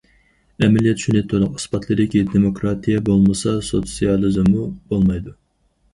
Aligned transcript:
ئەمەلىيەت 0.63 1.03
شۇنى 1.03 1.21
تولۇق 1.33 1.59
ئىسپاتلىدىكى، 1.59 2.23
دېموكراتىيە 2.31 3.05
بولمىسا، 3.11 3.53
سوتسىيالىزممۇ 3.69 4.65
بولمايدۇ. 4.95 5.41